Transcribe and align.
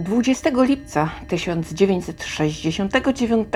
20 0.00 0.50
lipca 0.62 1.10
1969 1.28 3.48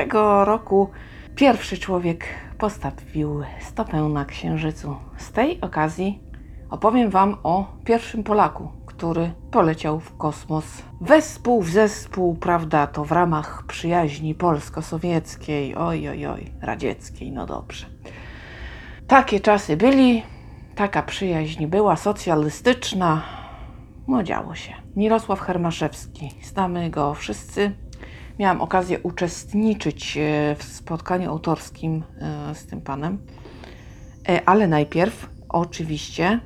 roku 0.45 0.91
pierwszy 1.37 1.79
człowiek 1.79 2.25
postawił 2.59 3.43
stopę 3.61 4.03
na 4.03 4.25
Księżycu. 4.25 4.97
Z 5.17 5.33
tej 5.33 5.61
okazji 5.61 6.23
opowiem 6.71 7.11
Wam 7.11 7.37
o 7.43 7.67
pierwszym 7.85 8.25
Polaku, 8.25 8.69
który 8.87 9.33
poleciał 9.51 10.01
w 10.01 10.17
kosmos 10.17 10.65
wespół 11.01 11.63
w 11.63 11.71
zespół, 11.71 12.35
prawda, 12.35 12.87
to 12.87 13.05
w 13.05 13.13
ramach 13.13 13.65
przyjaźni 13.67 14.35
polsko-sowieckiej, 14.35 15.75
oj, 15.75 16.09
oj, 16.09 16.27
oj, 16.27 16.53
radzieckiej, 16.61 17.33
no 17.33 17.47
dobrze. 17.47 17.87
Takie 19.07 19.41
czasy 19.41 19.77
byli, 19.77 20.23
taka 20.75 21.03
przyjaźń 21.03 21.67
była 21.67 21.97
socjalistyczna, 21.97 23.44
no 24.09 24.23
działo 24.23 24.55
się. 24.55 24.73
Mirosław 24.97 25.41
Hermaszewski, 25.41 26.31
znamy 26.43 26.91
go 26.91 27.15
wszyscy. 27.15 27.73
Miałam 28.39 28.61
okazję 28.61 28.99
uczestniczyć 28.99 30.17
e, 30.17 30.57
w 30.59 30.63
spotkaniu 30.63 31.31
autorskim 31.31 32.03
e, 32.21 32.55
z 32.55 32.67
tym 32.67 32.81
panem, 32.81 33.19
E, 34.29 34.49
ale 34.49 34.69
najpierw 34.69 35.31
oczywiście 35.49 36.41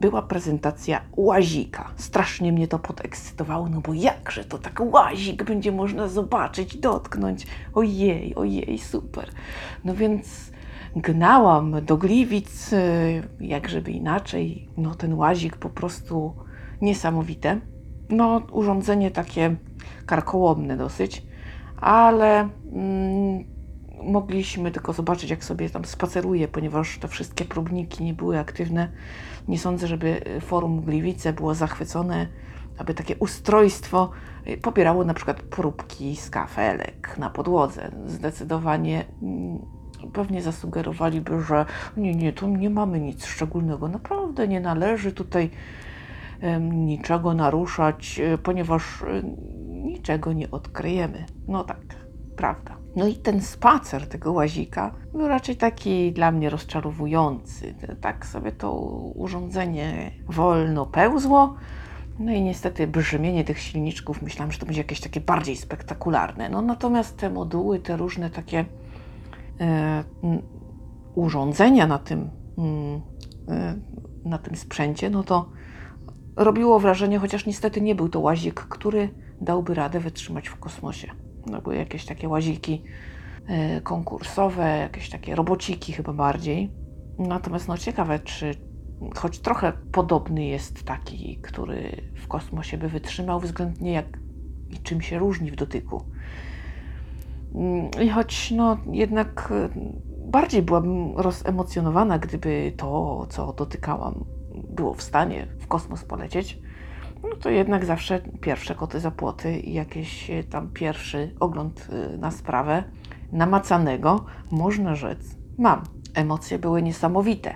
była 0.00 0.22
prezentacja 0.22 1.00
łazika. 1.16 1.90
Strasznie 1.96 2.52
mnie 2.52 2.68
to 2.68 2.78
podekscytowało, 2.78 3.68
no 3.68 3.80
bo 3.80 3.94
jakże 3.94 4.44
to 4.44 4.58
tak 4.58 4.80
łazik 4.80 5.44
będzie 5.44 5.72
można 5.72 6.08
zobaczyć, 6.08 6.76
dotknąć. 6.76 7.46
Ojej, 7.74 8.34
ojej, 8.34 8.78
super. 8.78 9.30
No 9.84 9.94
więc 9.94 10.50
gnałam 10.96 11.84
do 11.84 11.96
Gliwic, 11.96 12.70
jak 13.40 13.68
żeby 13.68 13.90
inaczej. 13.90 14.68
No 14.76 14.94
ten 14.94 15.14
łazik 15.14 15.56
po 15.56 15.70
prostu 15.70 16.34
niesamowite. 16.80 17.60
No 18.10 18.42
urządzenie 18.52 19.10
takie 19.10 19.56
karkołomne 20.06 20.76
dosyć, 20.76 21.22
ale 21.76 22.48
mm, 22.72 23.44
mogliśmy 24.02 24.70
tylko 24.70 24.92
zobaczyć, 24.92 25.30
jak 25.30 25.44
sobie 25.44 25.70
tam 25.70 25.84
spaceruje, 25.84 26.48
ponieważ 26.48 26.98
te 26.98 27.08
wszystkie 27.08 27.44
próbniki 27.44 28.04
nie 28.04 28.14
były 28.14 28.38
aktywne. 28.38 28.88
Nie 29.48 29.58
sądzę, 29.58 29.86
żeby 29.86 30.20
forum 30.40 30.80
Gliwice 30.80 31.32
było 31.32 31.54
zachwycone, 31.54 32.26
aby 32.78 32.94
takie 32.94 33.16
ustrojstwo 33.16 34.10
y, 34.46 34.56
pobierało 34.56 35.04
na 35.04 35.14
przykład 35.14 35.42
próbki 35.42 36.16
z 36.16 36.30
kafelek 36.30 37.18
na 37.18 37.30
podłodze. 37.30 37.90
Zdecydowanie 38.06 39.04
mm, 39.22 39.58
pewnie 40.12 40.42
zasugerowaliby, 40.42 41.42
że 41.42 41.66
nie, 41.96 42.14
nie, 42.14 42.32
tu 42.32 42.48
nie 42.48 42.70
mamy 42.70 43.00
nic 43.00 43.26
szczególnego. 43.26 43.88
Naprawdę 43.88 44.48
nie 44.48 44.60
należy 44.60 45.12
tutaj 45.12 45.50
niczego 46.60 47.34
naruszać, 47.34 48.20
y, 48.34 48.38
ponieważ 48.38 49.02
y, 49.02 49.22
niczego 49.68 50.32
nie 50.32 50.50
odkryjemy. 50.50 51.26
No 51.48 51.64
tak, 51.64 51.80
prawda. 52.36 52.76
No 52.96 53.06
i 53.06 53.14
ten 53.14 53.40
spacer 53.40 54.08
tego 54.08 54.32
łazika 54.32 54.94
był 55.12 55.28
raczej 55.28 55.56
taki 55.56 56.12
dla 56.12 56.32
mnie 56.32 56.50
rozczarowujący. 56.50 57.74
Tak 58.00 58.26
sobie 58.26 58.52
to 58.52 58.72
urządzenie 59.14 60.10
wolno 60.26 60.86
pełzło. 60.86 61.54
No 62.18 62.32
i 62.32 62.42
niestety 62.42 62.86
brzmienie 62.86 63.44
tych 63.44 63.58
silniczków 63.58 64.22
myślałam, 64.22 64.52
że 64.52 64.58
to 64.58 64.66
będzie 64.66 64.80
jakieś 64.80 65.00
takie 65.00 65.20
bardziej 65.20 65.56
spektakularne. 65.56 66.48
No 66.48 66.62
natomiast 66.62 67.16
te 67.16 67.30
moduły, 67.30 67.78
te 67.78 67.96
różne 67.96 68.30
takie 68.30 68.64
e, 69.60 70.04
urządzenia 71.14 71.86
na 71.86 71.98
tym, 71.98 72.30
mm, 72.58 73.00
e, 73.48 73.74
na 74.24 74.38
tym 74.38 74.56
sprzęcie, 74.56 75.10
no 75.10 75.22
to 75.22 75.48
robiło 76.38 76.80
wrażenie, 76.80 77.18
chociaż 77.18 77.46
niestety 77.46 77.80
nie 77.80 77.94
był 77.94 78.08
to 78.08 78.20
łazik, 78.20 78.54
który 78.60 79.08
dałby 79.40 79.74
radę 79.74 80.00
wytrzymać 80.00 80.48
w 80.48 80.56
kosmosie. 80.56 81.08
No, 81.46 81.62
były 81.62 81.76
jakieś 81.76 82.04
takie 82.06 82.28
łaziki 82.28 82.82
e, 83.46 83.80
konkursowe, 83.80 84.78
jakieś 84.78 85.10
takie 85.10 85.34
robociki 85.34 85.92
chyba 85.92 86.12
bardziej. 86.12 86.72
Natomiast 87.18 87.68
no 87.68 87.78
ciekawe, 87.78 88.18
czy 88.18 88.54
choć 89.16 89.38
trochę 89.38 89.72
podobny 89.92 90.44
jest 90.44 90.84
taki, 90.84 91.38
który 91.42 92.10
w 92.14 92.28
kosmosie 92.28 92.78
by 92.78 92.88
wytrzymał, 92.88 93.40
względnie 93.40 93.92
jak 93.92 94.18
i 94.70 94.78
czym 94.78 95.00
się 95.00 95.18
różni 95.18 95.50
w 95.50 95.56
dotyku. 95.56 96.02
Mm, 97.54 97.90
I 98.02 98.08
choć 98.08 98.50
no 98.50 98.76
jednak 98.92 99.52
e, 99.52 99.68
bardziej 100.26 100.62
byłabym 100.62 101.16
rozemocjonowana, 101.16 102.18
gdyby 102.18 102.72
to, 102.76 103.26
co 103.30 103.52
dotykałam, 103.52 104.24
było 104.78 104.94
w 104.94 105.02
stanie 105.02 105.46
w 105.60 105.66
kosmos 105.66 106.04
polecieć, 106.04 106.58
no 107.22 107.36
to 107.40 107.50
jednak 107.50 107.84
zawsze 107.84 108.20
pierwsze 108.40 108.74
koty 108.74 109.00
za 109.00 109.10
płoty 109.10 109.58
i 109.58 109.72
jakiś 109.72 110.30
e, 110.30 110.44
tam 110.44 110.68
pierwszy 110.68 111.34
ogląd 111.40 111.88
e, 111.92 112.16
na 112.16 112.30
sprawę 112.30 112.84
namacalnego, 113.32 114.24
można 114.50 114.94
rzec, 114.94 115.18
mam. 115.58 115.82
Emocje 116.14 116.58
były 116.58 116.82
niesamowite. 116.82 117.54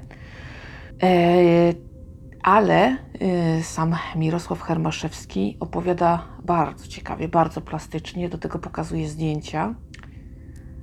E, 1.03 1.75
ale 2.43 2.97
e, 3.21 3.63
sam 3.63 3.95
Mirosław 4.17 4.63
Hermaszewski 4.63 5.57
opowiada 5.61 6.25
bardzo 6.45 6.87
ciekawie, 6.87 7.29
bardzo 7.29 7.61
plastycznie, 7.61 8.29
do 8.29 8.39
tego 8.39 8.59
pokazuje 8.59 9.09
zdjęcia. 9.09 9.75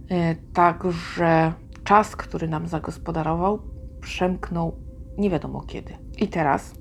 E, 0.09 0.35
Także 0.53 1.53
czas, 1.83 2.15
który 2.15 2.47
nam 2.47 2.67
zagospodarował, 2.67 3.59
przemknął 4.01 4.75
nie 5.17 5.29
wiadomo 5.29 5.61
kiedy. 5.61 6.08
I 6.19 6.27
teraz 6.27 6.73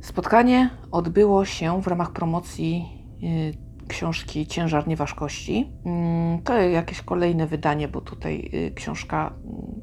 Spotkanie 0.00 0.70
odbyło 0.90 1.44
się 1.44 1.82
w 1.82 1.86
ramach 1.86 2.12
promocji 2.12 2.88
y, 3.22 3.86
książki 3.88 4.46
Ciężar 4.46 4.88
Nieważkości. 4.88 5.72
Mm, 5.84 6.42
To 6.42 6.54
jakieś 6.54 7.02
kolejne 7.02 7.46
wydanie, 7.46 7.88
bo 7.88 8.00
tutaj 8.00 8.50
y, 8.54 8.72
książka, 8.74 9.26
mm, 9.44 9.80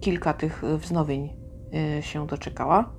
kilka 0.00 0.32
tych 0.34 0.62
wznowień 0.78 1.30
y, 1.98 2.02
się 2.02 2.26
doczekała. 2.26 2.92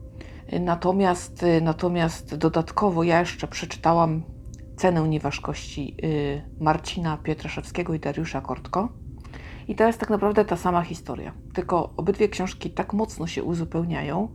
Natomiast, 0.60 1.46
natomiast 1.62 2.36
dodatkowo 2.36 3.04
ja 3.04 3.20
jeszcze 3.20 3.48
przeczytałam 3.48 4.24
Cenę 4.78 5.10
Nieważkości 5.10 5.98
Marcina 6.60 7.18
Pietraszewskiego 7.18 7.94
i 7.94 8.00
Dariusza 8.00 8.42
Kortko. 8.42 8.90
I 9.68 9.76
to 9.76 9.88
jest 9.88 10.00
tak 10.00 10.10
naprawdę 10.10 10.46
ta 10.46 10.58
sama 10.58 10.82
historia, 10.82 11.34
tylko 11.54 11.94
obydwie 11.98 12.30
książki 12.30 12.72
tak 12.72 12.94
mocno 12.94 13.28
się 13.28 13.44
uzupełniają, 13.44 14.28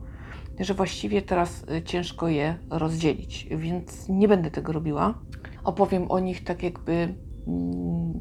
że 0.59 0.73
właściwie 0.73 1.21
teraz 1.21 1.65
y, 1.77 1.83
ciężko 1.83 2.27
je 2.27 2.57
rozdzielić, 2.69 3.47
więc 3.51 4.09
nie 4.09 4.27
będę 4.27 4.51
tego 4.51 4.71
robiła. 4.71 5.19
Opowiem 5.63 6.11
o 6.11 6.19
nich 6.19 6.43
tak 6.43 6.63
jakby 6.63 6.93
mm, 6.93 8.19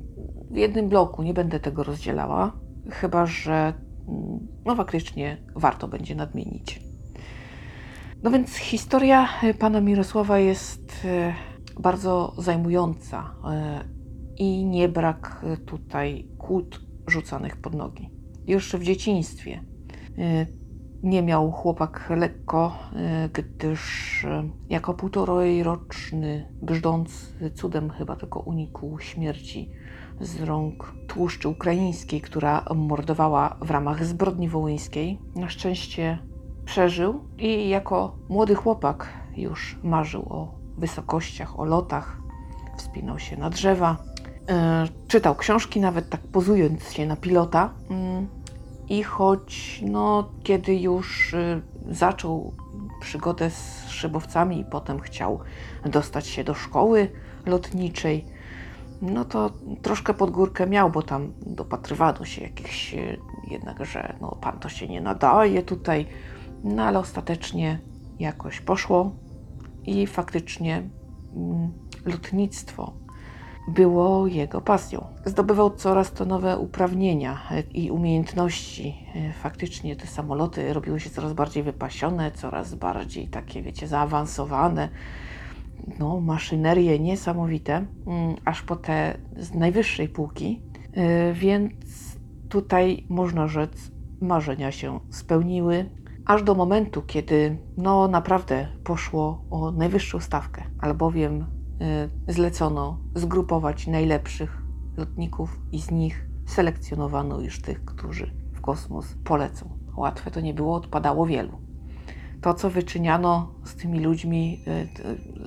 w 0.50 0.56
jednym 0.56 0.88
bloku, 0.88 1.22
nie 1.22 1.34
będę 1.34 1.60
tego 1.60 1.84
rozdzielała, 1.84 2.52
chyba 2.90 3.26
że 3.26 3.72
mm, 4.08 4.38
no 4.64 4.76
faktycznie 4.76 5.36
warto 5.56 5.88
będzie 5.88 6.14
nadmienić. 6.14 6.80
No 8.22 8.30
więc 8.30 8.56
historia 8.56 9.28
y, 9.44 9.54
pana 9.54 9.80
Mirosława 9.80 10.38
jest 10.38 11.04
y, 11.04 11.32
bardzo 11.80 12.34
zajmująca 12.38 13.34
i 14.36 14.64
nie 14.64 14.88
brak 14.88 15.44
tutaj 15.66 16.28
kłód 16.38 16.87
rzucanych 17.08 17.56
pod 17.56 17.74
nogi. 17.74 18.10
Już 18.46 18.72
w 18.72 18.82
dzieciństwie 18.82 19.64
y, 20.18 20.46
nie 21.02 21.22
miał 21.22 21.52
chłopak 21.52 22.10
lekko, 22.16 22.78
y, 23.26 23.28
gdyż 23.28 24.24
y, 24.24 24.28
jako 24.68 24.94
półtorojroczny, 24.94 26.52
brzdący 26.62 27.50
cudem 27.50 27.90
chyba 27.90 28.16
tylko 28.16 28.40
unikł 28.40 28.98
śmierci 28.98 29.70
z 30.20 30.42
rąk 30.42 30.94
tłuszczy 31.08 31.48
ukraińskiej, 31.48 32.20
która 32.20 32.64
mordowała 32.74 33.56
w 33.62 33.70
ramach 33.70 34.04
zbrodni 34.04 34.48
wołyńskiej. 34.48 35.18
Na 35.36 35.48
szczęście 35.48 36.18
przeżył 36.64 37.24
i 37.38 37.68
jako 37.68 38.18
młody 38.28 38.54
chłopak 38.54 39.08
już 39.36 39.78
marzył 39.82 40.22
o 40.22 40.54
wysokościach, 40.78 41.60
o 41.60 41.64
lotach, 41.64 42.18
wspinał 42.76 43.18
się 43.18 43.36
na 43.36 43.50
drzewa, 43.50 43.96
czytał 45.08 45.34
książki, 45.34 45.80
nawet 45.80 46.10
tak 46.10 46.20
pozując 46.20 46.92
się 46.92 47.06
na 47.06 47.16
pilota. 47.16 47.74
Mm, 47.90 48.26
i 48.88 49.02
choć 49.02 49.80
no, 49.86 50.30
kiedy 50.42 50.76
już 50.76 51.34
y, 51.34 51.62
zaczął 51.90 52.52
przygodę 53.00 53.50
z 53.50 53.88
szybowcami 53.88 54.60
i 54.60 54.64
potem 54.64 55.00
chciał 55.00 55.40
dostać 55.84 56.26
się 56.26 56.44
do 56.44 56.54
szkoły 56.54 57.10
lotniczej, 57.46 58.24
no 59.02 59.24
to 59.24 59.50
troszkę 59.82 60.14
pod 60.14 60.30
górkę 60.30 60.66
miał, 60.66 60.90
bo 60.90 61.02
tam 61.02 61.32
dopatrywano 61.46 62.24
się 62.24 62.42
jakichś 62.42 62.94
y, 62.94 63.18
jednak, 63.50 63.84
że 63.84 64.16
no, 64.20 64.38
pan 64.40 64.58
to 64.58 64.68
się 64.68 64.88
nie 64.88 65.00
nadaje 65.00 65.62
tutaj, 65.62 66.06
no 66.64 66.82
ale 66.82 66.98
ostatecznie 66.98 67.78
jakoś 68.18 68.60
poszło 68.60 69.12
i 69.84 70.06
faktycznie 70.06 70.88
mm, 71.36 71.72
lotnictwo 72.04 72.92
było 73.68 74.26
jego 74.26 74.60
pasją. 74.60 75.06
Zdobywał 75.24 75.70
coraz 75.70 76.12
to 76.12 76.24
nowe 76.24 76.58
uprawnienia 76.58 77.38
i 77.74 77.90
umiejętności. 77.90 79.06
Faktycznie 79.42 79.96
te 79.96 80.06
samoloty 80.06 80.72
robiły 80.72 81.00
się 81.00 81.10
coraz 81.10 81.32
bardziej 81.32 81.62
wypasione, 81.62 82.30
coraz 82.30 82.74
bardziej 82.74 83.28
takie, 83.28 83.62
wiecie, 83.62 83.88
zaawansowane. 83.88 84.88
no, 85.98 86.20
maszynerie 86.20 86.98
niesamowite, 86.98 87.86
mm, 88.06 88.36
aż 88.44 88.62
po 88.62 88.76
te 88.76 89.18
z 89.36 89.54
najwyższej 89.54 90.08
półki, 90.08 90.62
y, 91.30 91.32
więc 91.32 91.72
tutaj 92.48 93.06
można 93.08 93.46
rzec, 93.46 93.90
marzenia 94.20 94.72
się 94.72 95.00
spełniły, 95.10 95.90
aż 96.26 96.42
do 96.42 96.54
momentu, 96.54 97.02
kiedy 97.02 97.58
no 97.76 98.08
naprawdę 98.08 98.68
poszło 98.84 99.44
o 99.50 99.70
najwyższą 99.70 100.20
stawkę, 100.20 100.62
albowiem 100.78 101.57
zlecono 102.28 102.98
zgrupować 103.14 103.86
najlepszych 103.86 104.62
lotników 104.96 105.60
i 105.72 105.80
z 105.80 105.90
nich 105.90 106.26
selekcjonowano 106.46 107.40
już 107.40 107.62
tych, 107.62 107.84
którzy 107.84 108.30
w 108.52 108.60
kosmos 108.60 109.14
polecą. 109.24 109.78
Łatwe 109.96 110.30
to 110.30 110.40
nie 110.40 110.54
było, 110.54 110.74
odpadało 110.74 111.26
wielu. 111.26 111.58
To, 112.40 112.54
co 112.54 112.70
wyczyniano 112.70 113.54
z 113.64 113.74
tymi 113.74 114.00
ludźmi, 114.00 114.60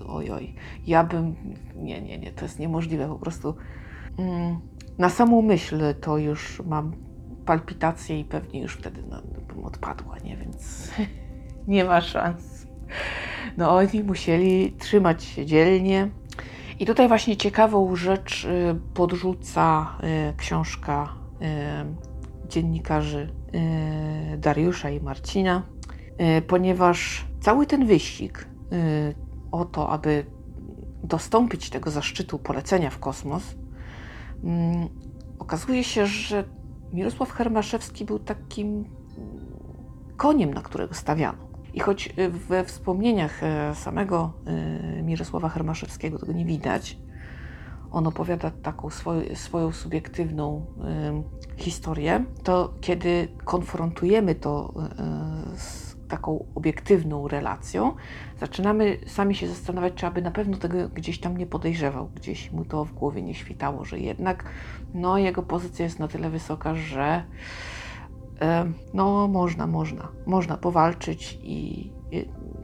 y, 0.01 0.05
oj, 0.07 0.31
oj, 0.31 0.55
ja 0.87 1.03
bym, 1.03 1.35
nie, 1.75 2.01
nie, 2.01 2.19
nie, 2.19 2.31
to 2.31 2.45
jest 2.45 2.59
niemożliwe 2.59 3.07
po 3.07 3.19
prostu. 3.19 3.55
Mm, 4.17 4.59
na 4.97 5.09
samą 5.09 5.41
myśl 5.41 5.81
to 6.01 6.17
już 6.17 6.61
mam 6.65 6.91
palpitacje 7.45 8.19
i 8.19 8.25
pewnie 8.25 8.61
już 8.61 8.73
wtedy 8.73 9.03
no, 9.09 9.21
bym 9.47 9.65
odpadła, 9.65 10.17
nie? 10.19 10.37
Więc 10.37 10.91
nie 11.67 11.85
ma 11.85 12.01
szans. 12.01 12.67
No 13.57 13.75
oni 13.75 14.03
musieli 14.03 14.71
trzymać 14.71 15.23
się 15.23 15.45
dzielnie. 15.45 16.09
I 16.81 16.85
tutaj 16.85 17.07
właśnie 17.07 17.37
ciekawą 17.37 17.95
rzecz 17.95 18.45
y, 18.45 18.75
podrzuca 18.93 19.97
y, 20.31 20.37
książka 20.37 21.09
y, 22.45 22.49
dziennikarzy 22.49 23.29
Dariusza 24.37 24.89
i 24.89 25.01
Marcina, 25.01 25.63
ponieważ 26.47 27.25
cały 27.41 27.65
ten 27.65 27.85
wyścig 27.85 28.47
o 29.51 29.65
to, 29.65 29.89
aby 29.89 30.25
dostąpić 31.03 31.69
tego 31.69 31.91
zaszczytu 31.91 32.39
polecenia 32.39 32.89
w 32.89 32.99
kosmos, 32.99 33.43
mm, 34.43 34.89
okazuje 35.39 35.83
się, 35.83 36.05
że 36.05 36.43
Mirosław 36.93 37.31
Hermaszewski 37.31 38.05
był 38.05 38.19
takim 38.19 38.85
koniem, 40.17 40.53
na 40.53 40.61
którego 40.61 40.93
stawiano. 40.93 41.50
I 41.73 41.79
choć 41.79 42.13
y, 42.17 42.29
we 42.29 42.63
wspomnieniach 42.63 43.43
e, 43.43 43.75
samego 43.75 44.33
y, 44.99 45.03
Mirosława 45.03 45.49
Hermaszewskiego 45.49 46.19
tego 46.19 46.33
nie 46.33 46.45
widać, 46.45 46.97
on 47.91 48.07
opowiada 48.07 48.51
taką 48.51 48.89
swoją, 48.89 49.35
swoją 49.35 49.71
subiektywną 49.71 50.65
y, 51.57 51.61
historię, 51.63 52.25
to 52.43 52.73
kiedy 52.81 53.27
konfrontujemy 53.45 54.35
to 54.35 54.73
z 55.55 55.91
taką 56.07 56.45
obiektywną 56.55 57.27
relacją, 57.27 57.95
zaczynamy 58.39 58.97
sami 59.07 59.35
się 59.35 59.47
zastanawiać, 59.47 59.93
czy 59.93 60.07
aby 60.07 60.21
na 60.21 60.31
pewno 60.31 60.57
tego 60.57 60.89
gdzieś 60.89 61.19
tam 61.19 61.37
nie 61.37 61.45
podejrzewał, 61.45 62.09
gdzieś 62.15 62.51
mu 62.51 62.65
to 62.65 62.85
w 62.85 62.93
głowie 62.93 63.21
nie 63.21 63.33
świtało, 63.33 63.85
że 63.85 63.99
jednak 63.99 64.43
no, 64.93 65.17
jego 65.17 65.43
pozycja 65.43 65.85
jest 65.85 65.99
na 65.99 66.07
tyle 66.07 66.29
wysoka, 66.29 66.75
że 66.75 67.23
no 68.93 69.27
można, 69.27 69.67
można, 69.67 70.07
można 70.25 70.57
powalczyć 70.57 71.39
i, 71.43 71.91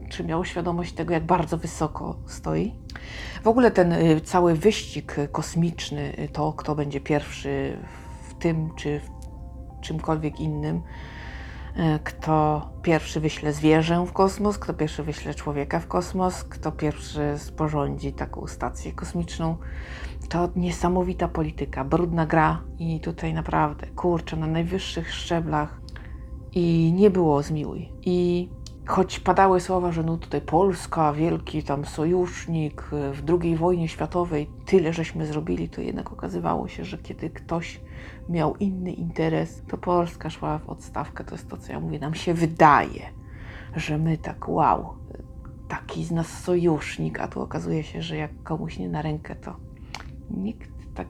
czy 0.08 0.24
miał 0.24 0.44
świadomość 0.44 0.92
tego, 0.92 1.14
jak 1.14 1.26
bardzo 1.26 1.58
wysoko 1.58 2.18
stoi. 2.26 2.74
W 3.42 3.48
ogóle 3.48 3.70
ten 3.70 3.92
y, 3.92 4.20
cały 4.20 4.54
wyścig 4.54 5.16
kosmiczny, 5.32 6.18
y, 6.18 6.28
to 6.28 6.52
kto 6.52 6.74
będzie 6.74 7.00
pierwszy 7.00 7.78
w 8.28 8.34
tym 8.34 8.70
czy 8.76 9.00
w 9.00 9.10
czymkolwiek 9.80 10.40
innym, 10.40 10.76
y, 10.76 11.17
kto 12.04 12.68
pierwszy 12.82 13.20
wyśle 13.20 13.52
zwierzę 13.52 14.06
w 14.06 14.12
kosmos, 14.12 14.58
kto 14.58 14.74
pierwszy 14.74 15.02
wyśle 15.02 15.34
człowieka 15.34 15.80
w 15.80 15.86
kosmos, 15.86 16.44
kto 16.44 16.72
pierwszy 16.72 17.34
sporządzi 17.36 18.12
taką 18.12 18.46
stację 18.46 18.92
kosmiczną, 18.92 19.56
to 20.28 20.48
niesamowita 20.56 21.28
polityka, 21.28 21.84
brudna 21.84 22.26
gra 22.26 22.62
i 22.78 23.00
tutaj 23.00 23.34
naprawdę, 23.34 23.86
kurczę, 23.86 24.36
na 24.36 24.46
najwyższych 24.46 25.14
szczeblach 25.14 25.80
i 26.52 26.92
nie 26.96 27.10
było 27.10 27.42
zmiłuj. 27.42 27.92
I 28.02 28.48
choć 28.86 29.20
padały 29.20 29.60
słowa, 29.60 29.92
że 29.92 30.02
no 30.02 30.16
tutaj 30.16 30.40
Polska, 30.40 31.12
wielki 31.12 31.62
tam 31.62 31.84
sojusznik 31.84 32.82
w 32.92 33.22
II 33.42 33.56
wojnie 33.56 33.88
światowej, 33.88 34.50
tyle 34.66 34.92
żeśmy 34.92 35.26
zrobili, 35.26 35.68
to 35.68 35.80
jednak 35.80 36.12
okazywało 36.12 36.68
się, 36.68 36.84
że 36.84 36.98
kiedy 36.98 37.30
ktoś 37.30 37.80
miał 38.28 38.56
inny 38.56 38.92
interes, 38.92 39.62
to 39.68 39.78
Polska 39.78 40.30
szła 40.30 40.58
w 40.58 40.68
odstawkę. 40.68 41.24
To 41.24 41.34
jest 41.34 41.48
to, 41.48 41.56
co 41.56 41.72
ja 41.72 41.80
mówię, 41.80 41.98
nam 41.98 42.14
się 42.14 42.34
wydaje, 42.34 43.02
że 43.76 43.98
my 43.98 44.18
tak 44.18 44.48
wow, 44.48 44.94
taki 45.68 46.04
z 46.04 46.10
nas 46.10 46.42
sojusznik, 46.42 47.20
a 47.20 47.28
tu 47.28 47.42
okazuje 47.42 47.82
się, 47.82 48.02
że 48.02 48.16
jak 48.16 48.42
komuś 48.42 48.78
nie 48.78 48.88
na 48.88 49.02
rękę, 49.02 49.36
to 49.36 49.56
nikt 50.30 50.70
tak, 50.94 51.08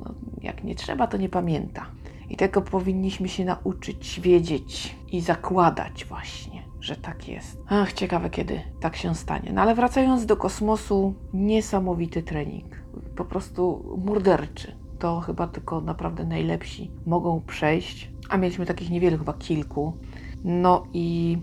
no, 0.00 0.14
jak 0.42 0.64
nie 0.64 0.74
trzeba, 0.74 1.06
to 1.06 1.16
nie 1.16 1.28
pamięta. 1.28 1.86
I 2.30 2.36
tego 2.36 2.62
powinniśmy 2.62 3.28
się 3.28 3.44
nauczyć, 3.44 4.20
wiedzieć 4.20 4.96
i 5.08 5.20
zakładać 5.20 6.04
właśnie, 6.04 6.62
że 6.80 6.96
tak 6.96 7.28
jest. 7.28 7.62
Ach, 7.68 7.92
ciekawe 7.92 8.30
kiedy 8.30 8.60
tak 8.80 8.96
się 8.96 9.14
stanie. 9.14 9.52
No 9.52 9.62
ale 9.62 9.74
wracając 9.74 10.26
do 10.26 10.36
kosmosu, 10.36 11.14
niesamowity 11.32 12.22
trening. 12.22 12.82
Po 13.16 13.24
prostu 13.24 13.84
morderczy. 14.04 14.81
To 15.02 15.20
chyba 15.20 15.46
tylko 15.46 15.80
naprawdę 15.80 16.24
najlepsi 16.24 16.90
mogą 17.06 17.40
przejść. 17.40 18.10
A 18.28 18.36
mieliśmy 18.36 18.66
takich 18.66 18.90
niewielu, 18.90 19.18
chyba 19.18 19.32
kilku. 19.32 19.96
No 20.44 20.86
i 20.92 21.38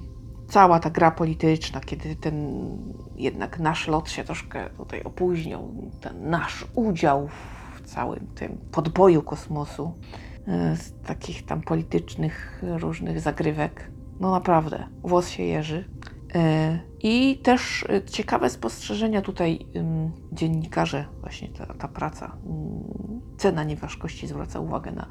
cała 0.48 0.80
ta 0.80 0.90
gra 0.90 1.12
polityczna, 1.12 1.80
kiedy 1.80 2.16
ten 2.16 2.48
jednak 3.16 3.60
nasz 3.60 3.88
lot 3.88 4.10
się 4.10 4.24
troszkę 4.24 4.70
tutaj 4.70 5.04
opóźnił, 5.04 5.60
ten 6.02 6.30
nasz 6.30 6.66
udział 6.76 7.28
w 7.76 7.82
całym 7.82 8.28
tym 8.28 8.58
podboju 8.72 9.22
kosmosu, 9.22 9.94
e, 10.48 10.76
z 10.76 10.94
takich 11.02 11.46
tam 11.46 11.62
politycznych 11.62 12.64
różnych 12.78 13.20
zagrywek, 13.20 13.92
no 14.20 14.32
naprawdę, 14.32 14.88
włos 15.04 15.30
się 15.30 15.44
jeży. 15.44 15.90
E, 16.36 16.80
I 17.04 17.38
też 17.38 17.86
e, 17.90 18.04
ciekawe 18.04 18.50
spostrzeżenia 18.50 19.22
tutaj 19.22 19.66
dziennikarze, 20.32 21.06
właśnie 21.22 21.50
ta, 21.50 21.66
ta 21.66 21.88
praca, 21.88 22.38
cena 23.40 23.64
nieważkości 23.64 24.28
zwraca 24.28 24.60
uwagę 24.60 24.92
na 24.92 25.06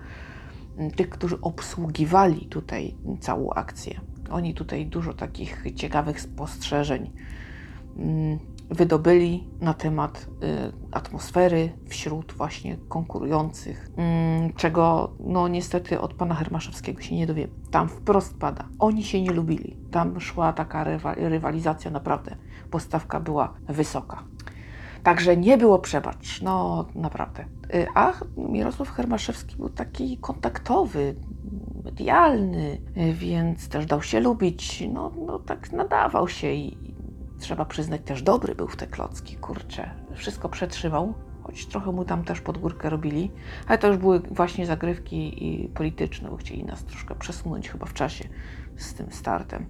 mm, 0.76 0.90
tych, 0.90 1.08
którzy 1.08 1.40
obsługiwali 1.40 2.46
tutaj 2.46 2.94
całą 3.20 3.50
akcję. 3.50 4.00
Oni 4.30 4.54
tutaj 4.54 4.86
dużo 4.86 5.14
takich 5.14 5.64
ciekawych 5.74 6.20
spostrzeżeń 6.20 7.12
mm, 7.96 8.38
wydobyli 8.70 9.48
na 9.60 9.74
temat 9.74 10.28
y, 10.42 10.72
atmosfery 10.92 11.72
wśród 11.88 12.32
właśnie 12.32 12.76
konkurujących, 12.88 13.90
mm, 13.96 14.52
czego 14.52 15.12
no 15.20 15.48
niestety 15.48 16.00
od 16.00 16.14
pana 16.14 16.34
Hermaszewskiego 16.34 17.02
się 17.02 17.16
nie 17.16 17.26
dowiemy. 17.26 17.52
Tam 17.70 17.88
wprost 17.88 18.38
pada. 18.38 18.68
Oni 18.78 19.04
się 19.04 19.22
nie 19.22 19.30
lubili. 19.30 19.76
Tam 19.90 20.20
szła 20.20 20.52
taka 20.52 20.84
rywalizacja 21.16 21.90
naprawdę. 21.90 22.36
Postawka 22.70 23.20
była 23.20 23.54
wysoka. 23.68 24.24
Także 25.02 25.36
nie 25.36 25.58
było 25.58 25.78
przebacz, 25.78 26.42
no 26.42 26.86
naprawdę. 26.94 27.44
Y, 27.74 27.86
a 27.94 28.12
Mirosław 28.36 28.90
Hermaszewski 28.90 29.56
był 29.56 29.68
taki 29.68 30.18
kontaktowy, 30.18 31.14
medialny, 31.84 32.80
więc 33.12 33.68
też 33.68 33.86
dał 33.86 34.02
się 34.02 34.20
lubić. 34.20 34.84
No, 34.92 35.12
no 35.26 35.38
tak 35.38 35.72
nadawał 35.72 36.28
się 36.28 36.52
i 36.52 36.76
trzeba 37.40 37.64
przyznać, 37.64 38.00
też 38.04 38.22
dobry 38.22 38.54
był 38.54 38.68
w 38.68 38.76
te 38.76 38.86
klocki, 38.86 39.36
kurczę. 39.36 39.90
Wszystko 40.14 40.48
przetrzymał, 40.48 41.14
choć 41.42 41.66
trochę 41.66 41.92
mu 41.92 42.04
tam 42.04 42.24
też 42.24 42.40
pod 42.40 42.58
górkę 42.58 42.90
robili, 42.90 43.30
ale 43.68 43.78
to 43.78 43.88
już 43.88 43.96
były 43.96 44.20
właśnie 44.20 44.66
zagrywki 44.66 45.70
polityczne, 45.74 46.30
bo 46.30 46.36
chcieli 46.36 46.64
nas 46.64 46.84
troszkę 46.84 47.14
przesunąć 47.14 47.68
chyba 47.68 47.86
w 47.86 47.94
czasie 47.94 48.28
z 48.76 48.94
tym 48.94 49.06
startem 49.10 49.66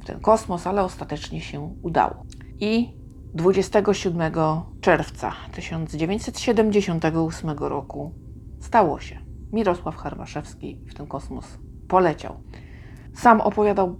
w 0.00 0.04
ten 0.04 0.20
kosmos, 0.20 0.66
ale 0.66 0.82
ostatecznie 0.82 1.40
się 1.40 1.74
udało. 1.82 2.24
I 2.60 2.92
27 3.36 4.32
czerwca 4.80 5.32
1978 5.52 7.50
roku 7.58 8.14
stało 8.60 9.00
się. 9.00 9.18
Mirosław 9.52 9.96
Harmaszewski 9.96 10.80
w 10.88 10.94
ten 10.94 11.06
kosmos 11.06 11.58
poleciał. 11.88 12.36
Sam 13.14 13.40
opowiadał 13.40 13.96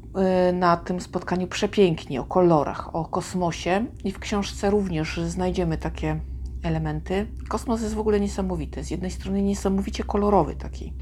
y, 0.49 0.53
na 0.53 0.77
tym 0.77 1.01
spotkaniu 1.01 1.47
przepięknie 1.47 2.21
o 2.21 2.25
kolorach, 2.25 2.97
o 2.97 3.05
kosmosie 3.05 3.87
i 4.05 4.13
w 4.13 4.19
książce 4.19 4.71
również 4.71 5.21
znajdziemy 5.21 5.79
takie 5.79 6.21
elementy. 6.63 7.27
Kosmos 7.49 7.83
jest 7.83 7.95
w 7.95 7.99
ogóle 7.99 8.21
niesamowity. 8.21 8.85
Z 8.85 8.91
jednej 8.91 9.11
strony 9.11 9.43
niesamowicie 9.43 10.05
kolorowy 10.05 10.55
taki, 10.55 10.93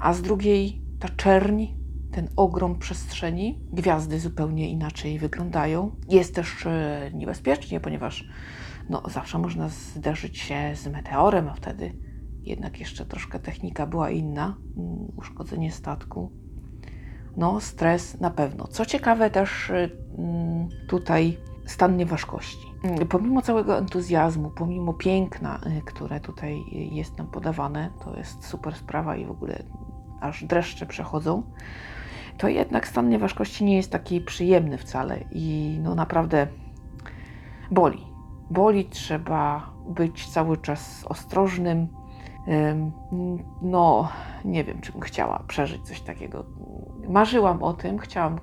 a 0.00 0.14
z 0.14 0.22
drugiej 0.22 0.82
ta 1.00 1.08
czerń, 1.08 1.66
ten 2.12 2.28
ogrom 2.36 2.78
przestrzeni, 2.78 3.58
gwiazdy 3.72 4.20
zupełnie 4.20 4.70
inaczej 4.70 5.18
wyglądają. 5.18 5.90
Jest 6.08 6.34
też 6.34 6.66
y, 6.66 6.70
niebezpiecznie, 7.14 7.80
ponieważ 7.80 8.28
no, 8.88 9.02
zawsze 9.08 9.38
można 9.38 9.68
zderzyć 9.68 10.38
się 10.38 10.72
z 10.74 10.86
meteorem, 10.86 11.48
a 11.48 11.54
wtedy 11.54 11.92
jednak 12.42 12.80
jeszcze 12.80 13.06
troszkę 13.06 13.38
technika 13.38 13.86
była 13.86 14.10
inna, 14.10 14.56
mm, 14.76 14.98
uszkodzenie 15.16 15.72
statku. 15.72 16.30
No, 17.36 17.60
stres 17.60 18.20
na 18.20 18.30
pewno. 18.30 18.66
Co 18.66 18.86
ciekawe, 18.86 19.30
też 19.30 19.72
mm, 20.18 20.68
tutaj 20.88 21.38
stan 21.66 21.96
nieważkości. 21.96 22.66
mm, 22.84 23.08
pomimo 23.08 23.42
całego 23.42 23.78
entuzjazmu, 23.78 24.50
pomimo 24.50 24.94
piękna, 24.94 25.60
y, 25.78 25.82
które 25.84 26.20
tutaj 26.20 26.64
jest 26.72 27.18
nam 27.18 27.26
podawane, 27.26 27.90
to 28.04 28.16
jest 28.16 28.44
super 28.44 28.74
sprawa 28.74 29.16
i 29.16 29.26
w 29.26 29.30
ogóle 29.30 29.62
aż 30.20 30.44
dreszcze 30.44 30.86
przechodzą, 30.86 31.42
to 32.40 32.48
jednak 32.48 32.88
stan 32.88 33.08
nieważkości 33.08 33.64
nie 33.64 33.76
jest 33.76 33.92
taki 33.92 34.20
przyjemny 34.20 34.78
wcale 34.78 35.18
i 35.30 35.78
no 35.82 35.94
naprawdę 35.94 36.46
boli. 37.70 38.06
Boli, 38.50 38.84
trzeba 38.84 39.70
być 39.88 40.28
cały 40.28 40.56
czas 40.56 41.04
ostrożnym. 41.08 41.88
No, 43.62 44.08
nie 44.44 44.64
wiem, 44.64 44.80
czy 44.80 44.92
bym 44.92 45.00
chciała 45.00 45.42
przeżyć 45.48 45.82
coś 45.82 46.00
takiego. 46.00 46.44
Marzyłam 47.08 47.62
o 47.62 47.72
tym, 47.72 47.98
chciałam, 47.98 48.38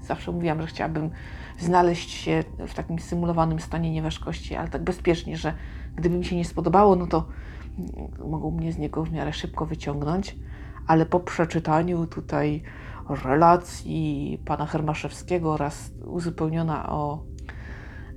zawsze 0.00 0.32
mówiłam, 0.32 0.60
że 0.60 0.66
chciałabym 0.66 1.10
znaleźć 1.58 2.10
się 2.10 2.44
w 2.58 2.74
takim 2.74 2.98
symulowanym 2.98 3.60
stanie 3.60 3.90
nieważkości, 3.90 4.56
ale 4.56 4.68
tak 4.68 4.84
bezpiecznie, 4.84 5.36
że 5.36 5.54
gdyby 5.96 6.18
mi 6.18 6.24
się 6.24 6.36
nie 6.36 6.44
spodobało, 6.44 6.96
no 6.96 7.06
to 7.06 7.26
mogą 8.28 8.50
mnie 8.50 8.72
z 8.72 8.78
niego 8.78 9.04
w 9.04 9.12
miarę 9.12 9.32
szybko 9.32 9.66
wyciągnąć. 9.66 10.36
Ale 10.86 11.06
po 11.06 11.20
przeczytaniu 11.20 12.06
tutaj 12.06 12.62
relacji 13.14 14.38
pana 14.44 14.66
Hermaszewskiego 14.66 15.52
oraz 15.52 15.90
uzupełniona 16.06 16.90
o 16.92 17.24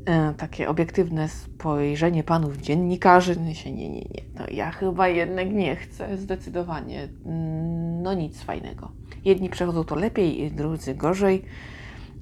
e, 0.05 0.33
takie 0.33 0.69
obiektywne 0.69 1.29
spojrzenie 1.29 2.23
panów 2.23 2.57
dziennikarzy, 2.57 3.35
no 3.39 3.53
się 3.53 3.71
nie, 3.71 3.89
nie, 3.89 4.01
nie, 4.01 4.23
no 4.35 4.45
ja 4.51 4.71
chyba 4.71 5.07
jednak 5.07 5.51
nie 5.51 5.75
chcę, 5.75 6.17
zdecydowanie, 6.17 7.07
no 8.01 8.13
nic 8.13 8.41
fajnego. 8.41 8.91
Jedni 9.25 9.49
przechodzą 9.49 9.83
to 9.83 9.95
lepiej, 9.95 10.51
drudzy 10.51 10.95
gorzej, 10.95 11.45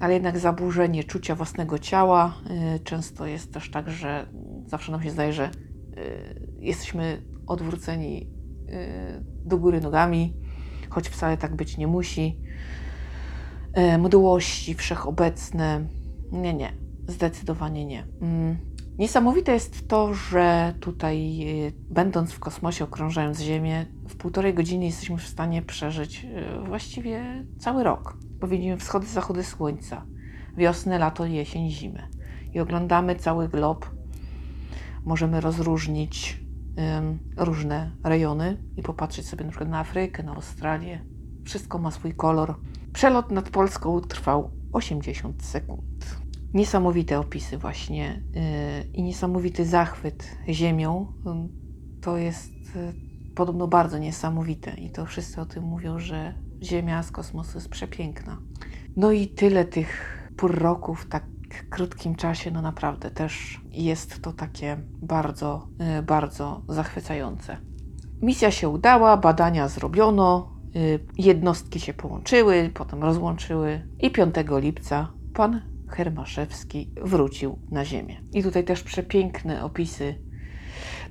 ale 0.00 0.14
jednak 0.14 0.38
zaburzenie 0.38 1.04
czucia 1.04 1.34
własnego 1.34 1.78
ciała 1.78 2.34
y, 2.76 2.80
często 2.80 3.26
jest 3.26 3.52
też 3.52 3.70
tak, 3.70 3.90
że 3.90 4.26
zawsze 4.66 4.92
nam 4.92 5.02
się 5.02 5.10
zdaje, 5.10 5.32
że 5.32 5.46
y, 5.46 5.50
jesteśmy 6.60 7.22
odwróceni 7.46 8.42
do 9.44 9.58
góry 9.58 9.80
nogami, 9.80 10.34
choć 10.90 11.08
wcale 11.08 11.36
tak 11.36 11.56
być 11.56 11.78
nie 11.78 11.86
musi. 11.86 12.40
E, 13.74 13.98
mdłości 13.98 14.74
wszechobecne. 14.74 15.86
Nie, 16.32 16.54
nie, 16.54 16.72
zdecydowanie 17.08 17.84
nie. 17.84 18.06
Mm. 18.20 18.56
Niesamowite 18.98 19.52
jest 19.52 19.88
to, 19.88 20.14
że 20.14 20.74
tutaj, 20.80 21.42
e, 21.66 21.72
będąc 21.90 22.32
w 22.32 22.38
kosmosie, 22.38 22.84
okrążając 22.84 23.40
Ziemię, 23.40 23.86
w 24.08 24.16
półtorej 24.16 24.54
godziny 24.54 24.84
jesteśmy 24.84 25.18
w 25.18 25.26
stanie 25.26 25.62
przeżyć 25.62 26.24
e, 26.24 26.64
właściwie 26.64 27.44
cały 27.58 27.84
rok, 27.84 28.16
bo 28.40 28.48
widzimy 28.48 28.76
wschody, 28.76 29.06
zachody 29.06 29.44
słońca, 29.44 30.06
wiosnę, 30.56 30.98
lato, 30.98 31.26
jesień, 31.26 31.70
zimę. 31.70 32.08
I 32.54 32.60
oglądamy 32.60 33.16
cały 33.16 33.48
glob. 33.48 33.90
Możemy 35.04 35.40
rozróżnić 35.40 36.42
różne 37.36 37.90
rejony 38.04 38.56
i 38.76 38.82
popatrzeć 38.82 39.28
sobie 39.28 39.44
na 39.44 39.50
przykład 39.50 39.70
na 39.70 39.78
Afrykę, 39.78 40.22
na 40.22 40.34
Australię. 40.34 41.04
Wszystko 41.44 41.78
ma 41.78 41.90
swój 41.90 42.14
kolor. 42.14 42.54
Przelot 42.92 43.30
nad 43.30 43.50
Polską 43.50 44.00
trwał 44.00 44.50
80 44.72 45.44
sekund. 45.44 45.82
Niesamowite 46.54 47.18
opisy 47.18 47.58
właśnie 47.58 48.22
yy, 48.34 48.42
i 48.92 49.02
niesamowity 49.02 49.64
zachwyt 49.66 50.36
ziemią. 50.48 51.12
To 52.00 52.16
jest 52.16 52.52
yy, 52.52 53.34
podobno 53.34 53.68
bardzo 53.68 53.98
niesamowite 53.98 54.74
i 54.74 54.90
to 54.90 55.06
wszyscy 55.06 55.40
o 55.40 55.46
tym 55.46 55.64
mówią, 55.64 55.98
że 55.98 56.34
Ziemia 56.62 57.02
z 57.02 57.10
kosmosu 57.10 57.58
jest 57.58 57.68
przepiękna. 57.68 58.38
No 58.96 59.12
i 59.12 59.28
tyle 59.28 59.64
tych 59.64 60.18
pór 60.36 60.58
roku 60.58 60.94
w 60.94 61.06
tak 61.06 61.24
krótkim 61.70 62.14
czasie, 62.14 62.50
no 62.50 62.62
naprawdę 62.62 63.10
też 63.10 63.60
jest 63.70 64.22
to 64.22 64.32
takie 64.32 64.76
bardzo, 65.02 65.68
y, 65.98 66.02
bardzo 66.02 66.62
zachwycające. 66.68 67.56
Misja 68.22 68.50
się 68.50 68.68
udała, 68.68 69.16
badania 69.16 69.68
zrobiono, 69.68 70.51
Y, 70.51 70.51
jednostki 71.18 71.80
się 71.80 71.94
połączyły, 71.94 72.70
potem 72.74 73.02
rozłączyły 73.02 73.82
i 74.00 74.10
5 74.10 74.34
lipca 74.60 75.12
pan 75.34 75.62
Hermaszewski 75.88 76.90
wrócił 77.02 77.58
na 77.70 77.84
Ziemię. 77.84 78.20
I 78.32 78.42
tutaj 78.42 78.64
też 78.64 78.82
przepiękne 78.82 79.64
opisy, 79.64 80.14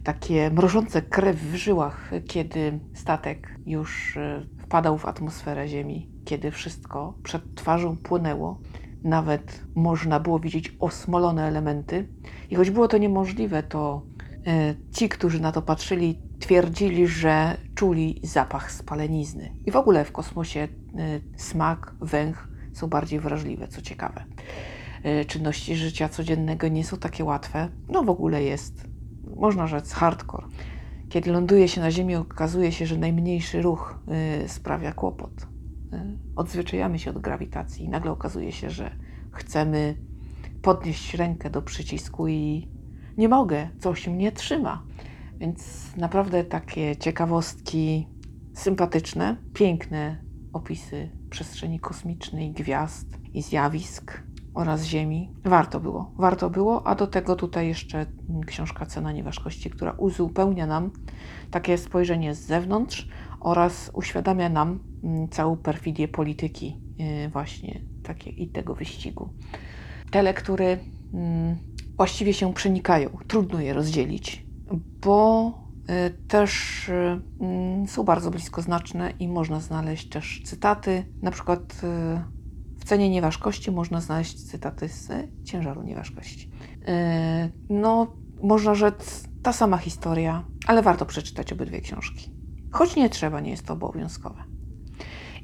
takie 0.04 0.50
mrożące 0.50 1.02
krew 1.02 1.38
w 1.38 1.56
żyłach, 1.56 2.12
kiedy 2.28 2.80
statek 2.94 3.56
już 3.66 4.18
y, 4.18 4.48
wpadał 4.58 4.98
w 4.98 5.06
atmosferę 5.06 5.68
Ziemi, 5.68 6.10
kiedy 6.26 6.52
wszystko 6.52 7.14
przed 7.24 7.56
twarzą 7.56 7.98
płynęło. 7.98 8.60
Nawet 9.04 9.64
można 9.76 10.20
było 10.20 10.40
widzieć 10.40 10.76
osmolone 10.80 11.48
elementy. 11.48 12.08
I 12.50 12.56
choć 12.56 12.70
było 12.70 12.88
to 12.88 12.98
niemożliwe, 12.98 13.64
to 13.64 14.02
y, 14.21 14.21
ci, 14.92 15.10
którzy 15.10 15.40
na 15.40 15.52
to 15.52 15.62
patrzyli, 15.62 16.20
twierdzili, 16.40 17.08
że 17.08 17.58
czuli 17.76 18.20
zapach 18.24 18.72
spalenizny. 18.72 19.56
I 19.66 19.72
w 19.72 19.76
ogóle 19.76 20.06
w 20.06 20.12
kosmosie 20.12 20.60
y, 20.60 20.68
smak, 21.38 21.96
węch 22.02 22.48
są 22.74 22.88
bardziej 22.88 23.20
wrażliwe, 23.20 23.68
co 23.68 23.82
ciekawe. 23.82 24.26
Y, 25.22 25.26
czynności 25.26 25.76
życia 25.76 26.10
codziennego 26.10 26.68
nie 26.68 26.84
są 26.84 26.98
takie 26.98 27.24
łatwe. 27.24 27.70
No 27.90 28.04
w 28.04 28.10
ogóle 28.10 28.44
jest, 28.44 28.88
można 29.38 29.68
rzec, 29.68 29.94
hardcore. 29.94 30.48
Kiedy 31.10 31.32
ląduje 31.32 31.68
się 31.68 31.82
na 31.82 31.92
Ziemi, 31.92 32.16
okazuje 32.16 32.72
się, 32.72 32.86
że 32.86 32.98
najmniejszy 32.98 33.62
ruch 33.62 34.00
sprawia 34.48 34.92
kłopot. 34.92 35.48
Odzwyczajamy 36.36 37.00
się 37.00 37.10
od 37.10 37.18
grawitacji 37.18 37.86
i 37.86 37.90
nagle 37.90 38.12
okazuje 38.12 38.52
się, 38.52 38.70
że 38.70 38.92
chcemy 39.32 39.96
podnieść 40.62 41.14
rękę 41.14 41.50
do 41.50 41.62
przycisku 41.62 42.28
i 42.28 42.70
nie 43.18 43.30
mogę, 43.30 43.70
coś 43.80 44.08
mnie 44.08 44.32
trzyma. 44.32 44.84
Więc 45.38 45.92
naprawdę 45.98 46.44
takie 46.44 46.96
ciekawostki 46.96 48.08
sympatyczne, 48.54 49.38
piękne 49.54 50.18
opisy 50.54 51.10
przestrzeni 51.30 51.80
kosmicznej, 51.80 52.52
gwiazd 52.52 53.08
i 53.34 53.42
zjawisk 53.42 54.22
oraz 54.54 54.84
Ziemi. 54.84 55.30
Warto 55.44 55.80
było, 55.80 56.12
warto 56.18 56.50
było, 56.50 56.88
a 56.88 56.96
do 56.96 57.08
tego 57.08 57.36
tutaj 57.36 57.68
jeszcze 57.68 58.06
książka 58.46 58.86
Cena 58.86 59.12
Nieważkości, 59.12 59.70
która 59.70 59.92
uzupełnia 59.92 60.68
nam 60.68 60.92
takie 61.52 61.78
spojrzenie 61.78 62.36
z 62.36 62.40
zewnątrz 62.40 63.08
oraz 63.40 63.92
uświadamia 63.94 64.50
nam 64.50 64.80
mm, 65.04 65.30
całą 65.30 65.58
perfidię 65.58 66.08
polityki 66.08 66.78
y, 67.26 67.30
właśnie 67.30 67.82
takie 68.04 68.30
i 68.30 68.48
tego 68.48 68.76
wyścigu. 68.76 69.30
Te 70.12 70.22
lektury 70.22 70.80
mm, 71.14 71.58
właściwie 71.98 72.34
się 72.34 72.54
przenikają, 72.54 73.18
trudno 73.28 73.62
je 73.62 73.74
rozdzielić 73.74 74.52
bo 75.02 75.52
y, 76.08 76.28
też 76.28 76.90
y, 76.90 77.22
mm, 77.40 77.88
są 77.88 78.04
bardzo 78.04 78.32
bliskoznaczne 78.32 79.14
i 79.20 79.28
można 79.28 79.60
znaleźć 79.60 80.10
też 80.10 80.42
cytaty. 80.46 81.06
Na 81.22 81.32
przykład 81.32 81.62
y, 81.62 82.78
w 82.80 82.86
cenie 82.86 83.10
nieważkości 83.10 83.72
można 83.72 84.02
znaleźć 84.02 84.44
cytaty 84.44 84.88
z 84.88 85.10
ciężaru 85.44 85.84
nieważkości. 85.84 86.52
No, 87.70 88.08
można 88.44 88.76
rzec 88.76 89.24
ta 89.44 89.54
sama 89.54 89.78
historia, 89.78 90.46
ale 90.68 90.82
warto 90.82 91.06
przeczytać 91.06 91.54
obydwie 91.54 91.82
książki. 91.82 92.32
Choć 92.72 92.96
nie 92.96 93.10
trzeba, 93.10 93.40
nie 93.40 93.52
jest 93.52 93.66
to 93.66 93.74
obowiązkowe. 93.74 94.44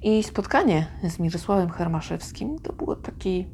I 0.04 0.24
spotkanie 0.24 0.88
z 1.10 1.20
Mirosławem 1.20 1.70
Hermaszewskim 1.70 2.60
to 2.60 2.74
było 2.74 2.96
taki, 2.96 3.48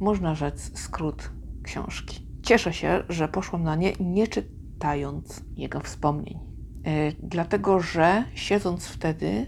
można 0.00 0.34
rzec, 0.34 0.78
skrót 0.78 1.30
książki. 1.66 2.26
Cieszę 2.42 2.72
się, 2.72 3.04
że 3.08 3.28
poszłam 3.28 3.62
na 3.62 3.76
nie 3.76 3.92
nie, 4.00 4.28
czy, 4.28 4.56
czytając 4.76 5.44
jego 5.56 5.80
wspomnień. 5.80 6.38
E, 6.84 7.12
dlatego, 7.22 7.80
że 7.80 8.24
siedząc 8.34 8.86
wtedy 8.86 9.26
e, 9.26 9.46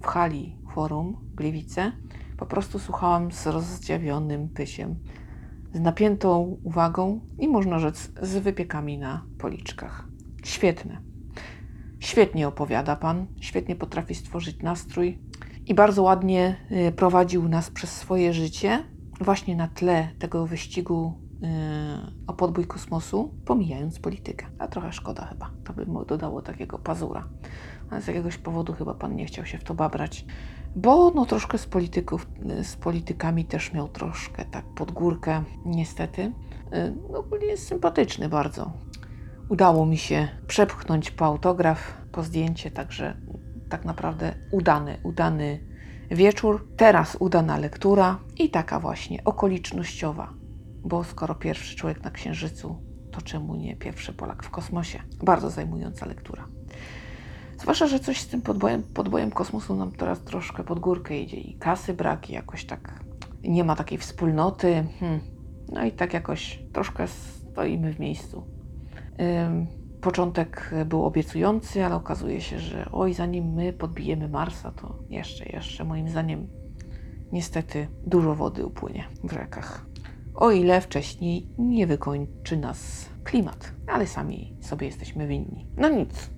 w 0.00 0.06
hali 0.06 0.56
forum 0.74 1.16
Gliwice, 1.34 1.92
po 2.36 2.46
prostu 2.46 2.78
słuchałam 2.78 3.32
z 3.32 3.46
rozdziawionym 3.46 4.48
pysiem, 4.48 4.96
z 5.74 5.80
napiętą 5.80 6.58
uwagą 6.62 7.20
i 7.38 7.48
można 7.48 7.78
rzec 7.78 8.12
z 8.22 8.36
wypiekami 8.36 8.98
na 8.98 9.26
policzkach. 9.38 10.08
Świetne. 10.44 11.00
Świetnie 12.00 12.48
opowiada 12.48 12.96
pan, 12.96 13.26
świetnie 13.40 13.76
potrafi 13.76 14.14
stworzyć 14.14 14.62
nastrój 14.62 15.18
i 15.66 15.74
bardzo 15.74 16.02
ładnie 16.02 16.56
e, 16.70 16.92
prowadził 16.92 17.48
nas 17.48 17.70
przez 17.70 17.92
swoje 17.92 18.32
życie, 18.32 18.84
właśnie 19.20 19.56
na 19.56 19.68
tle 19.68 20.08
tego 20.18 20.46
wyścigu 20.46 21.24
o 22.26 22.32
podbój 22.32 22.66
kosmosu, 22.66 23.34
pomijając 23.44 23.98
politykę. 23.98 24.46
A 24.58 24.68
trochę 24.68 24.92
szkoda 24.92 25.26
chyba. 25.26 25.50
To 25.64 25.72
by 25.72 25.86
mu 25.86 26.04
dodało 26.04 26.42
takiego 26.42 26.78
pazura. 26.78 27.28
Ale 27.90 28.02
z 28.02 28.06
jakiegoś 28.06 28.38
powodu 28.38 28.72
chyba 28.72 28.94
pan 28.94 29.16
nie 29.16 29.26
chciał 29.26 29.46
się 29.46 29.58
w 29.58 29.64
to 29.64 29.74
babrać. 29.74 30.26
Bo 30.76 31.10
no 31.10 31.26
troszkę 31.26 31.58
z 31.58 31.66
polityków, 31.66 32.26
z 32.62 32.76
politykami 32.76 33.44
też 33.44 33.72
miał 33.72 33.88
troszkę 33.88 34.44
tak 34.44 34.64
pod 34.64 34.92
górkę, 34.92 35.44
niestety. 35.64 36.32
No 37.10 37.18
ogólnie 37.18 37.46
jest 37.46 37.68
sympatyczny 37.68 38.28
bardzo. 38.28 38.72
Udało 39.48 39.86
mi 39.86 39.98
się 39.98 40.28
przepchnąć 40.46 41.10
po 41.10 41.24
autograf, 41.24 41.96
po 42.12 42.22
zdjęcie, 42.22 42.70
także 42.70 43.16
tak 43.68 43.84
naprawdę 43.84 44.34
udany, 44.52 44.98
udany 45.02 45.73
wieczór. 46.10 46.68
Teraz 46.76 47.16
udana 47.20 47.58
lektura 47.58 48.18
i 48.38 48.50
taka 48.50 48.80
właśnie 48.80 49.24
okolicznościowa 49.24 50.44
bo 50.84 51.04
skoro 51.04 51.34
pierwszy 51.34 51.76
człowiek 51.76 52.04
na 52.04 52.10
Księżycu, 52.10 52.76
to 53.10 53.22
czemu 53.22 53.54
nie 53.54 53.76
pierwszy 53.76 54.12
Polak 54.12 54.42
w 54.42 54.50
kosmosie? 54.50 55.00
Bardzo 55.22 55.50
zajmująca 55.50 56.06
lektura. 56.06 56.48
Zwłaszcza, 57.58 57.86
że 57.86 58.00
coś 58.00 58.20
z 58.20 58.28
tym 58.28 58.42
podbojem, 58.42 58.82
podbojem 58.82 59.30
kosmosu 59.30 59.74
nam 59.74 59.92
teraz 59.92 60.20
troszkę 60.20 60.64
pod 60.64 60.80
górkę 60.80 61.18
idzie 61.18 61.36
i 61.36 61.58
kasy 61.58 61.94
brak, 61.94 62.30
i 62.30 62.32
jakoś 62.32 62.64
tak 62.64 63.04
nie 63.42 63.64
ma 63.64 63.76
takiej 63.76 63.98
wspólnoty. 63.98 64.84
Hmm. 65.00 65.20
No 65.72 65.84
i 65.84 65.92
tak 65.92 66.14
jakoś 66.14 66.62
troszkę 66.72 67.08
stoimy 67.08 67.92
w 67.92 68.00
miejscu. 68.00 68.46
Początek 70.04 70.70
był 70.86 71.04
obiecujący, 71.04 71.84
ale 71.84 71.94
okazuje 71.94 72.40
się, 72.40 72.58
że 72.58 72.88
oj, 72.92 73.14
zanim 73.14 73.54
my 73.54 73.72
podbijemy 73.72 74.28
Marsa, 74.28 74.72
to 74.72 74.98
jeszcze, 75.08 75.44
jeszcze 75.44 75.84
moim 75.84 76.08
zdaniem 76.08 76.48
niestety 77.32 77.88
dużo 78.06 78.34
wody 78.34 78.66
upłynie 78.66 79.04
w 79.24 79.32
rzekach. 79.32 79.86
O 80.34 80.50
ile 80.50 80.80
wcześniej 80.80 81.48
nie 81.58 81.86
wykończy 81.86 82.56
nas 82.56 83.08
klimat, 83.24 83.72
ale 83.86 84.06
sami 84.06 84.56
sobie 84.60 84.86
jesteśmy 84.86 85.26
winni. 85.26 85.66
No 85.76 85.88
nic. 85.88 86.30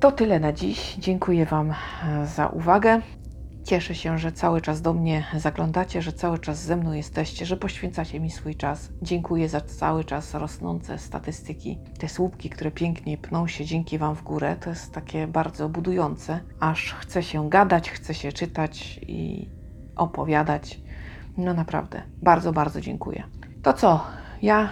To 0.00 0.12
tyle 0.12 0.40
na 0.40 0.52
dziś. 0.52 0.96
Dziękuję 0.98 1.46
Wam 1.46 1.70
e, 1.70 2.26
za 2.26 2.48
uwagę. 2.48 3.00
Cieszę 3.64 3.94
się, 3.94 4.18
że 4.18 4.32
cały 4.32 4.60
czas 4.60 4.82
do 4.82 4.92
mnie 4.94 5.24
zaglądacie, 5.36 6.02
że 6.02 6.12
cały 6.12 6.38
czas 6.38 6.62
ze 6.62 6.76
mną 6.76 6.92
jesteście, 6.92 7.46
że 7.46 7.56
poświęcacie 7.56 8.20
mi 8.20 8.30
swój 8.30 8.54
czas. 8.54 8.88
Dziękuję 9.02 9.48
za 9.48 9.60
cały 9.60 10.04
czas 10.04 10.34
rosnące 10.34 10.98
statystyki, 10.98 11.78
te 11.98 12.08
słupki, 12.08 12.50
które 12.50 12.70
pięknie 12.70 13.18
pną 13.18 13.46
się 13.46 13.64
dzięki 13.64 13.98
Wam 13.98 14.16
w 14.16 14.22
górę. 14.22 14.56
To 14.60 14.70
jest 14.70 14.92
takie 14.92 15.26
bardzo 15.26 15.68
budujące, 15.68 16.40
aż 16.60 16.94
chce 16.94 17.22
się 17.22 17.50
gadać, 17.50 17.90
chce 17.90 18.14
się 18.14 18.32
czytać 18.32 19.00
i 19.02 19.50
opowiadać. 19.96 20.80
No 21.36 21.54
naprawdę, 21.54 22.02
bardzo, 22.22 22.52
bardzo 22.52 22.80
dziękuję. 22.80 23.24
To 23.62 23.72
co? 23.72 24.04
Ja 24.42 24.68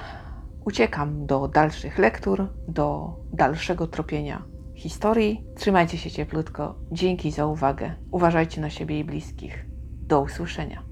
uciekam 0.65 1.27
do 1.27 1.49
dalszych 1.49 1.99
lektur, 1.99 2.49
do 2.69 3.17
dalszego 3.33 3.87
tropienia 3.87 4.52
historii. 4.83 5.45
Trzymajcie 5.57 5.99
się 5.99 6.11
cieplutko. 6.11 6.75
Dzięki 6.93 7.31
za 7.31 7.47
uwagę. 7.47 7.95
Uważajcie 8.11 8.61
na 8.61 8.71
siebie 8.71 8.99
i 8.99 9.05
bliskich. 9.05 9.67
Do 10.07 10.21
usłyszenia. 10.21 10.92